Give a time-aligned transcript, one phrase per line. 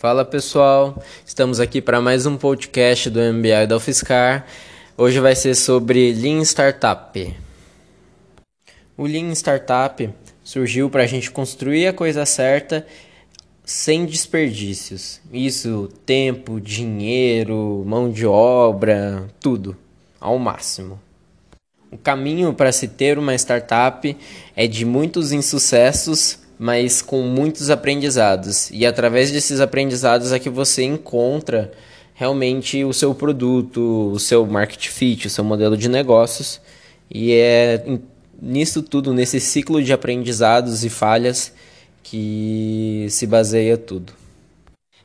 [0.00, 0.96] Fala pessoal,
[1.26, 4.46] estamos aqui para mais um podcast do MBA da UFSCar.
[4.96, 7.36] Hoje vai ser sobre Lean Startup.
[8.96, 10.08] O Lean Startup
[10.42, 12.86] surgiu para a gente construir a coisa certa
[13.62, 15.20] sem desperdícios.
[15.30, 19.76] Isso, tempo, dinheiro, mão de obra, tudo,
[20.18, 20.98] ao máximo.
[21.92, 24.16] O caminho para se ter uma startup
[24.56, 28.70] é de muitos insucessos mas com muitos aprendizados.
[28.70, 31.72] E através desses aprendizados é que você encontra
[32.12, 36.60] realmente o seu produto, o seu market fit, o seu modelo de negócios.
[37.10, 37.82] E é
[38.38, 41.50] nisso tudo, nesse ciclo de aprendizados e falhas,
[42.02, 44.12] que se baseia tudo.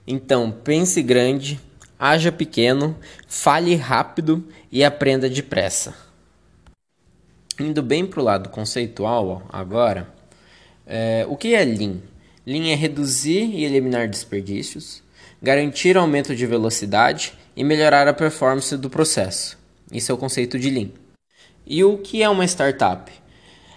[0.06, 1.58] Então, pense grande,
[1.98, 2.98] haja pequeno,
[3.30, 5.96] fale rápido e aprenda depressa.
[7.58, 10.14] Indo bem para o lado conceitual agora,
[10.86, 11.98] é, o que é Lean?
[12.46, 15.02] Lean é reduzir e eliminar desperdícios,
[15.42, 19.58] garantir aumento de velocidade e melhorar a performance do processo.
[19.92, 20.90] Isso é o conceito de Lean.
[21.66, 23.12] E o que é uma startup?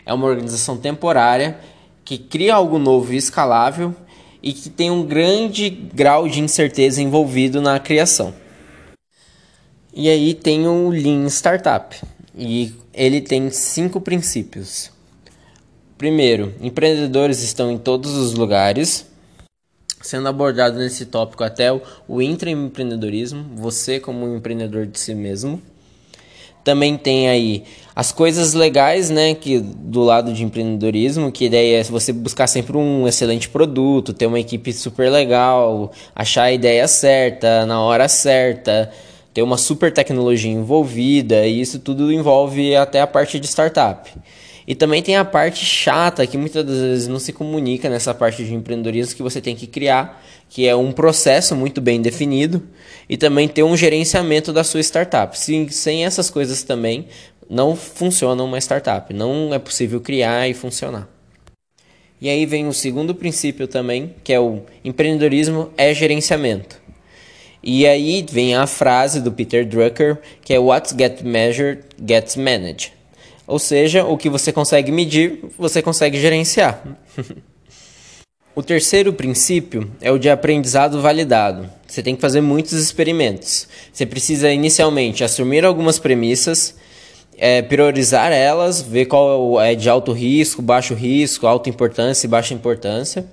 [0.05, 1.59] É uma organização temporária
[2.05, 3.95] que cria algo novo e escalável
[4.43, 8.35] e que tem um grande grau de incerteza envolvido na criação.
[9.93, 11.97] E aí tem o Lean Startup.
[12.37, 14.91] E ele tem cinco princípios.
[15.99, 19.05] Primeiro, empreendedores estão em todos os lugares,
[20.01, 21.73] sendo abordado nesse tópico até
[22.07, 25.61] o, intraempreendedorismo, você como um empreendedor de si mesmo.
[26.63, 27.65] Também tem aí
[27.97, 32.77] as coisas legais, né, que do lado de empreendedorismo, que daí é você buscar sempre
[32.77, 38.89] um excelente produto, ter uma equipe super legal, achar a ideia certa, na hora certa,
[39.35, 44.09] ter uma super tecnologia envolvida, e isso tudo envolve até a parte de startup.
[44.69, 48.45] E também tem a parte chata que muitas das vezes não se comunica nessa parte
[48.45, 52.63] de empreendedorismo que você tem que criar, que é um processo muito bem definido
[53.09, 55.39] e também ter um gerenciamento da sua startup.
[55.39, 57.07] Se, sem essas coisas também
[57.49, 61.09] não funciona uma startup, não é possível criar e funcionar.
[62.21, 66.79] E aí vem o segundo princípio também, que é o empreendedorismo é gerenciamento.
[67.63, 72.98] E aí vem a frase do Peter Drucker, que é What gets measured gets managed.
[73.49, 76.83] Ou seja, o que você consegue medir, você consegue gerenciar.
[78.55, 81.67] o terceiro princípio é o de aprendizado validado.
[81.87, 83.67] Você tem que fazer muitos experimentos.
[83.91, 86.75] Você precisa inicialmente assumir algumas premissas,
[87.39, 92.53] é, priorizar elas, ver qual é de alto risco, baixo risco, alta importância e baixa
[92.53, 93.25] importância.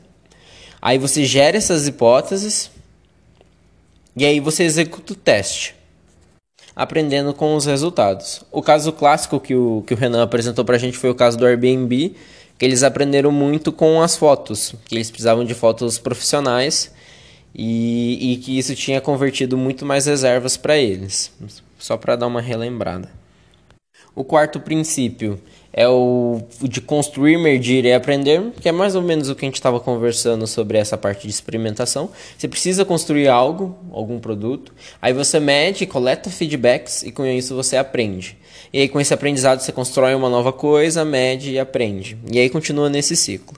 [0.81, 2.71] Aí você gera essas hipóteses
[4.15, 5.74] e aí você executa o teste
[6.75, 8.43] aprendendo com os resultados.
[8.51, 11.37] O caso clássico que o, que o Renan apresentou para a gente foi o caso
[11.37, 12.15] do Airbnb,
[12.57, 16.91] que eles aprenderam muito com as fotos, que eles precisavam de fotos profissionais
[17.53, 21.31] e, e que isso tinha convertido muito mais reservas para eles.
[21.77, 23.09] Só para dar uma relembrada.
[24.13, 25.39] O quarto princípio
[25.77, 29.47] é o de construir, medir e aprender, que é mais ou menos o que a
[29.47, 32.09] gente estava conversando sobre essa parte de experimentação.
[32.37, 37.75] Você precisa construir algo, algum produto, aí você mede, coleta feedbacks e com isso você
[37.75, 38.37] aprende.
[38.71, 42.17] E aí com esse aprendizado você constrói uma nova coisa, mede e aprende.
[42.31, 43.57] E aí continua nesse ciclo.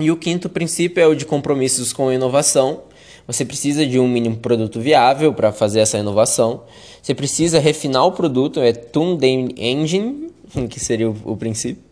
[0.00, 2.84] E o quinto princípio é o de compromissos com inovação.
[3.26, 6.62] Você precisa de um mínimo produto viável para fazer essa inovação.
[7.02, 9.26] Você precisa refinar o produto, é the
[9.58, 10.32] Engine,
[10.68, 11.82] que seria o, o princípio.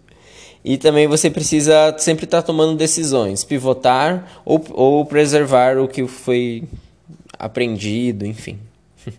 [0.64, 6.06] E também você precisa sempre estar tá tomando decisões, pivotar ou, ou preservar o que
[6.06, 6.64] foi
[7.38, 8.58] aprendido, enfim.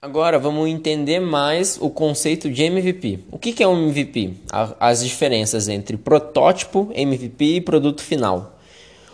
[0.00, 3.18] Agora vamos entender mais o conceito de MVP.
[3.30, 4.34] O que é um MVP?
[4.78, 8.56] As diferenças entre protótipo, MVP e produto final.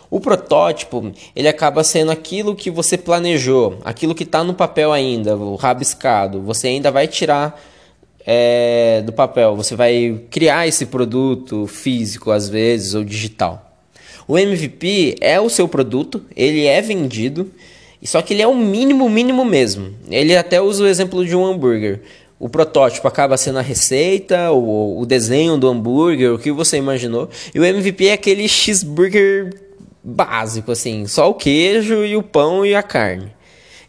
[0.09, 5.35] O protótipo ele acaba sendo aquilo que você planejou, aquilo que está no papel ainda,
[5.59, 6.41] rabiscado.
[6.43, 7.59] Você ainda vai tirar
[8.29, 13.79] é, do papel, você vai criar esse produto físico às vezes ou digital.
[14.27, 17.49] O MVP é o seu produto, ele é vendido,
[18.03, 19.93] só que ele é o mínimo, mínimo mesmo.
[20.11, 22.01] Ele até usa o exemplo de um hambúrguer.
[22.37, 27.29] O protótipo acaba sendo a receita, o, o desenho do hambúrguer, o que você imaginou.
[27.55, 29.53] E o MVP é aquele cheeseburger
[30.03, 33.31] básico, assim, só o queijo e o pão e a carne.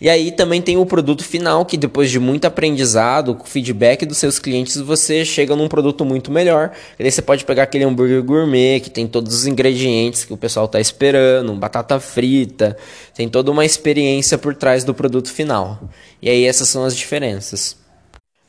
[0.00, 4.38] E aí também tem o produto final, que depois de muito aprendizado, feedback dos seus
[4.38, 6.70] clientes, você chega num produto muito melhor.
[6.98, 10.36] E aí você pode pegar aquele hambúrguer gourmet, que tem todos os ingredientes que o
[10.36, 12.76] pessoal está esperando, batata frita,
[13.14, 15.80] tem toda uma experiência por trás do produto final.
[16.22, 17.76] E aí essas são as diferenças.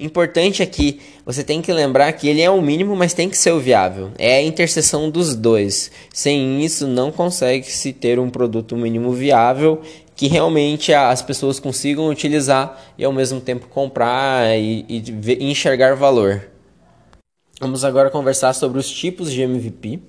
[0.02, 3.52] Importante aqui, você tem que lembrar que ele é o mínimo, mas tem que ser
[3.52, 4.12] o viável.
[4.18, 5.92] É a interseção dos dois.
[6.14, 9.82] Sem isso, não consegue se ter um produto mínimo viável
[10.20, 16.50] que realmente as pessoas consigam utilizar e ao mesmo tempo comprar e, e enxergar valor.
[17.58, 20.02] Vamos agora conversar sobre os tipos de MVP.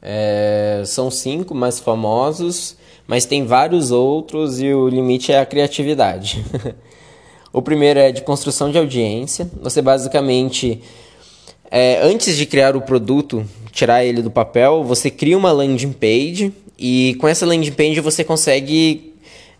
[0.00, 2.76] É, são cinco mais famosos,
[3.08, 6.44] mas tem vários outros e o limite é a criatividade.
[7.52, 9.48] O primeiro é de construção de audiência.
[9.62, 10.80] Você basicamente,
[11.70, 16.52] é, antes de criar o produto, tirar ele do papel, você cria uma landing page
[16.76, 19.13] e com essa landing page você consegue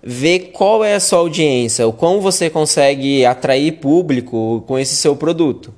[0.05, 5.17] ver qual é a sua audiência, o quão você consegue atrair público com esse seu
[5.17, 5.73] produto.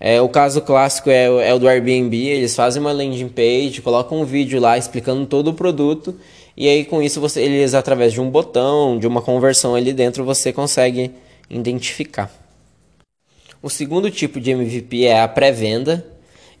[0.00, 4.20] É, o caso clássico é, é, o do Airbnb, eles fazem uma landing page, colocam
[4.20, 6.18] um vídeo lá explicando todo o produto
[6.56, 10.24] e aí com isso você, eles através de um botão, de uma conversão ali dentro,
[10.24, 11.12] você consegue
[11.48, 12.30] identificar.
[13.62, 16.04] O segundo tipo de MVP é a pré-venda.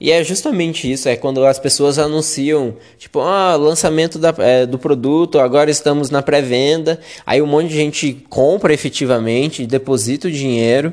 [0.02, 4.76] E é justamente isso, é quando as pessoas anunciam, tipo, ah, lançamento da, é, do
[4.76, 6.98] produto, agora estamos na pré-venda.
[7.24, 10.92] Aí um monte de gente compra efetivamente, deposita o dinheiro,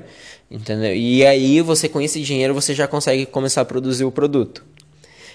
[0.51, 0.95] entendeu?
[0.95, 4.63] E aí você com esse dinheiro você já consegue começar a produzir o produto.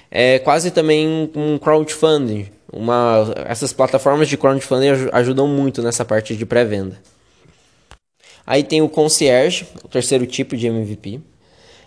[0.08, 2.46] É quase também um crowdfunding.
[2.72, 6.96] Uma, essas plataformas de crowdfunding ajudam muito nessa parte de pré-venda.
[8.46, 11.20] Aí tem o concierge, o terceiro tipo de MVP.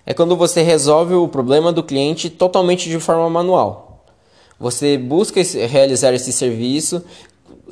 [0.10, 4.06] É quando você resolve o problema do cliente totalmente de forma manual.
[4.58, 7.04] Você busca realizar esse serviço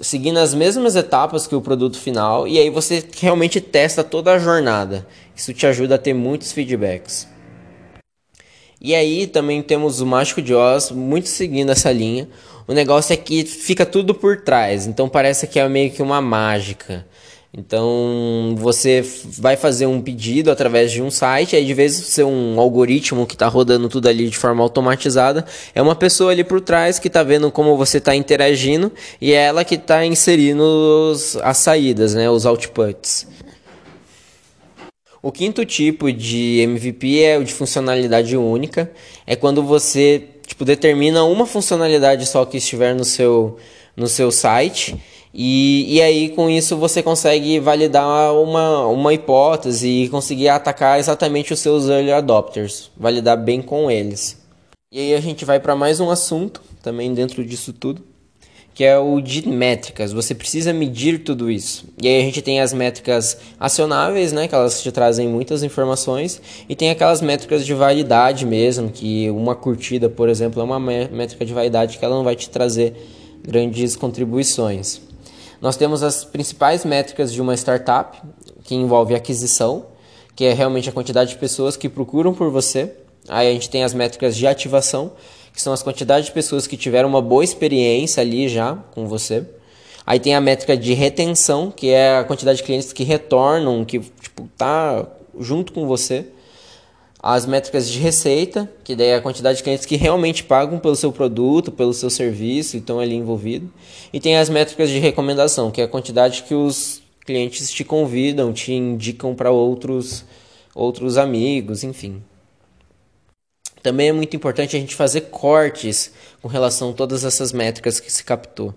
[0.01, 4.37] seguindo as mesmas etapas que o produto final e aí você realmente testa toda a
[4.37, 5.07] jornada.
[5.33, 7.25] Isso te ajuda a ter muitos feedbacks.
[8.81, 12.27] E aí também temos o Mágico de Oz, muito seguindo essa linha.
[12.67, 16.19] O negócio é que fica tudo por trás, então parece que é meio que uma
[16.19, 17.07] mágica.
[17.57, 19.01] Então você
[19.39, 23.33] vai fazer um pedido através de um site, aí de vez ser um algoritmo que
[23.33, 27.23] está rodando tudo ali de forma automatizada, é uma pessoa ali por trás que está
[27.23, 28.91] vendo como você está interagindo
[29.21, 33.25] e é ela que está inserindo os, as saídas, né, os outputs.
[35.23, 38.91] O quinto tipo de MVP é o de funcionalidade única,
[39.25, 43.57] é quando você tipo, determina uma funcionalidade só que estiver no seu,
[43.95, 45.01] no seu site
[45.37, 51.51] e, e aí, com isso, você consegue validar uma, uma hipótese e conseguir atacar exatamente
[51.51, 54.41] os seus early adopters, validar bem com eles.
[54.89, 58.01] E aí a gente vai para mais um assunto, também dentro disso tudo,
[58.73, 60.13] que é o de métricas.
[60.13, 61.83] Você precisa medir tudo isso.
[62.01, 66.41] E aí a gente tem as métricas acionáveis, né, que elas te trazem muitas informações,
[66.69, 71.43] e tem aquelas métricas de validade mesmo, que uma curtida, por exemplo, é uma métrica
[71.43, 72.93] de validade que ela não vai te trazer
[73.43, 75.01] grandes contribuições.
[75.65, 78.21] Nós temos as principais métricas de uma startup,
[78.63, 79.87] que envolve aquisição,
[80.35, 82.93] que é realmente a quantidade de pessoas que procuram por você.
[83.27, 85.13] Aí a gente tem as métricas de ativação,
[85.51, 89.43] que são as quantidades de pessoas que tiveram uma boa experiência ali já com você.
[90.05, 93.99] Aí tem a métrica de retenção, que é a quantidade de clientes que retornam, que
[93.99, 95.03] tipo tá
[95.39, 96.27] junto com você
[97.21, 100.95] as métricas de receita, que daí é a quantidade de clientes que realmente pagam pelo
[100.95, 103.69] seu produto, pelo seu serviço estão ali envolvidos.
[104.13, 108.53] E tem as métricas de recomendação, que é a quantidade que os clientes te convidam,
[108.53, 110.23] te indicam para outros,
[110.75, 112.21] outros amigos, enfim.
[113.81, 118.11] Também é muito importante a gente fazer cortes com relação a todas essas métricas que
[118.11, 118.73] se captou.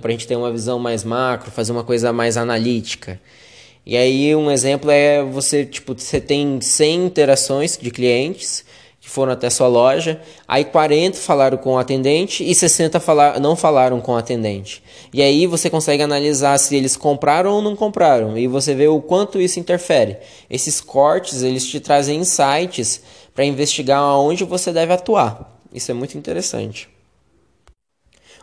[0.00, 3.20] Para a gente ter uma visão mais macro, fazer uma coisa mais analítica.
[3.88, 8.62] E aí um exemplo é você, tipo, você tem 100 interações de clientes
[9.00, 13.56] que foram até sua loja, aí 40 falaram com o atendente e 60 falar, não
[13.56, 14.82] falaram com o atendente.
[15.10, 19.00] E aí você consegue analisar se eles compraram ou não compraram e você vê o
[19.00, 20.18] quanto isso interfere.
[20.50, 23.00] Esses cortes, eles te trazem insights
[23.34, 25.58] para investigar aonde você deve atuar.
[25.72, 26.90] Isso é muito interessante.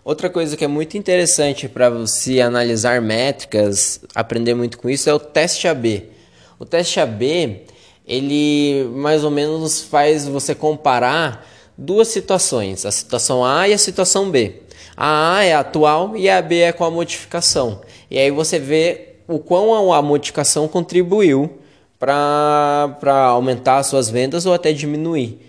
[0.05, 5.13] Outra coisa que é muito interessante para você analisar métricas, aprender muito com isso, é
[5.15, 6.11] o teste AB.
[6.59, 7.61] O teste AB,
[8.05, 14.29] ele mais ou menos faz você comparar duas situações, a situação A e a situação
[14.29, 14.61] B.
[14.95, 17.81] A A é a atual e a B é com a modificação.
[18.11, 21.57] E aí você vê o quão a modificação contribuiu
[21.97, 25.39] para aumentar as suas vendas ou até diminuir.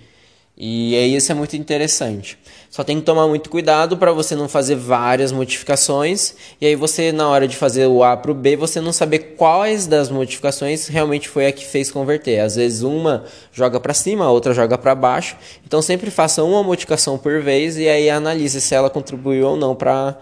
[0.59, 2.39] E aí isso é muito interessante.
[2.71, 7.13] Só tem que tomar muito cuidado para você não fazer várias modificações e aí você
[7.13, 10.89] na hora de fazer o A para o B você não saber quais das modificações
[10.89, 12.41] realmente foi a que fez converter.
[12.41, 15.37] Às vezes uma joga para cima, a outra joga para baixo.
[15.67, 19.75] Então sempre faça uma modificação por vez e aí analise se ela contribuiu ou não
[19.75, 20.19] para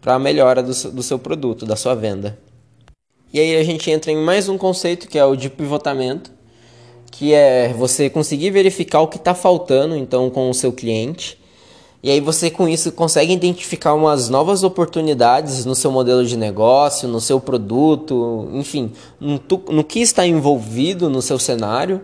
[0.00, 2.38] para a melhora do, do seu produto, da sua venda.
[3.32, 6.37] E aí a gente entra em mais um conceito que é o de pivotamento
[7.10, 11.38] que é você conseguir verificar o que está faltando então com o seu cliente.
[12.00, 17.08] E aí você com isso consegue identificar umas novas oportunidades no seu modelo de negócio,
[17.08, 22.00] no seu produto, enfim, no, no que está envolvido no seu cenário.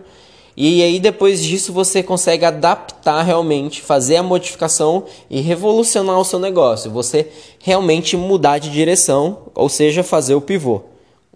[0.57, 6.39] E aí depois disso você consegue adaptar realmente, fazer a modificação e revolucionar o seu
[6.39, 6.91] negócio.
[6.91, 10.81] Você realmente mudar de direção, ou seja, fazer o pivô.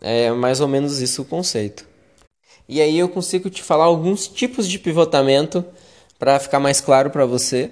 [0.02, 1.89] É mais ou menos isso o conceito.
[2.72, 5.66] E aí eu consigo te falar alguns tipos de pivotamento
[6.20, 7.72] para ficar mais claro para você.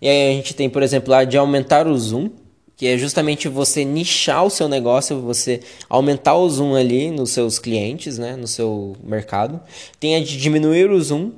[0.00, 2.30] E aí a gente tem, por exemplo, a de aumentar o zoom,
[2.76, 7.58] que é justamente você nichar o seu negócio, você aumentar o zoom ali nos seus
[7.58, 9.60] clientes, né, no seu mercado.
[9.98, 11.32] Tem a de diminuir o zoom,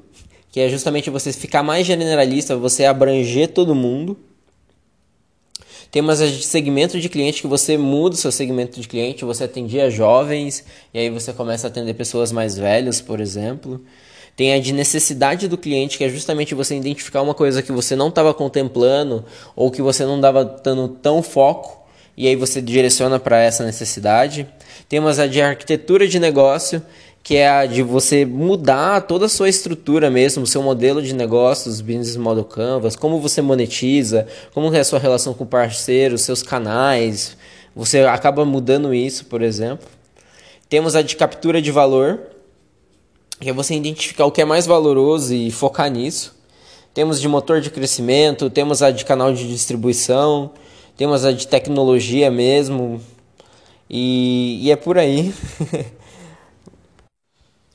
[0.53, 4.19] que é justamente você ficar mais generalista, você abranger todo mundo.
[5.91, 9.45] Temos a de segmento de cliente que você muda o seu segmento de cliente, você
[9.45, 13.83] atendia jovens e aí você começa a atender pessoas mais velhas, por exemplo.
[14.37, 17.97] Tem a de necessidade do cliente, que é justamente você identificar uma coisa que você
[17.97, 19.25] não estava contemplando
[19.57, 21.79] ou que você não estava dando tão foco
[22.17, 24.47] e aí você direciona para essa necessidade.
[24.89, 26.83] Temos a de arquitetura de negócio,
[27.23, 31.81] que é a de você mudar toda a sua estrutura mesmo, seu modelo de negócios,
[31.81, 37.37] business model canvas, como você monetiza, como é a sua relação com parceiros, seus canais.
[37.77, 39.87] Você acaba mudando isso, por exemplo.
[40.69, 42.21] Temos a de captura de valor,
[43.41, 46.37] que é você identificar o que é mais valoroso e focar nisso.
[46.93, 50.51] Temos de motor de crescimento, temos a de canal de distribuição,
[50.97, 53.01] temos a de tecnologia mesmo.
[53.89, 55.33] E, e é por aí.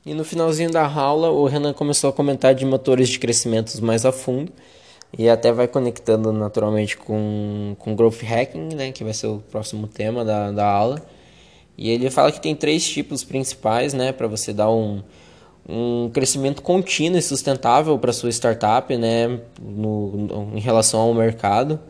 [0.06, 4.04] E no finalzinho da aula, o Renan começou a comentar de motores de crescimento mais
[4.04, 4.52] a fundo.
[5.16, 9.86] E até vai conectando naturalmente com, com Growth Hacking, né, que vai ser o próximo
[9.86, 11.00] tema da, da aula.
[11.78, 15.02] E ele fala que tem três tipos principais né, para você dar um,
[15.68, 21.80] um crescimento contínuo e sustentável para sua startup né, no, no, em relação ao mercado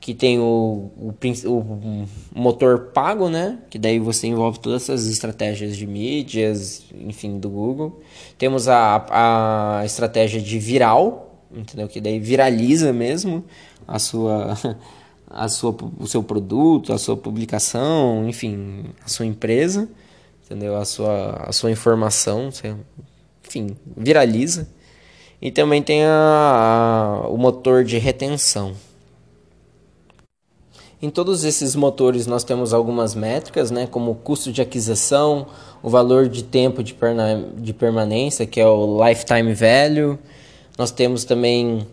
[0.00, 1.14] que tem o, o,
[1.46, 3.58] o, motor pago, né?
[3.68, 8.00] Que daí você envolve todas essas estratégias de mídias, enfim, do Google.
[8.38, 11.88] Temos a, a estratégia de viral, entendeu?
[11.88, 13.44] Que daí viraliza mesmo
[13.86, 14.56] a sua,
[15.28, 19.88] a sua, o seu produto, a sua publicação, enfim, a sua empresa,
[20.44, 20.76] entendeu?
[20.76, 22.50] A sua, a sua informação,
[23.44, 24.68] enfim, viraliza.
[25.40, 28.74] E também tem a, a o motor de retenção.
[31.00, 35.46] Em todos esses motores nós temos algumas métricas, né, como o custo de aquisição,
[35.80, 36.96] o valor de tempo de,
[37.56, 40.18] de permanência, que é o lifetime value.
[40.76, 41.86] Nós temos também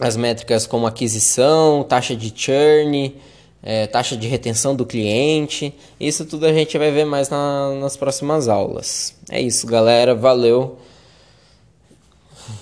[0.00, 3.14] as métricas como aquisição, taxa de churn,
[3.62, 5.72] é, taxa de retenção do cliente.
[5.98, 9.14] Isso tudo a gente vai ver mais na, nas próximas aulas.
[9.30, 10.14] É isso, galera.
[10.14, 10.76] Valeu.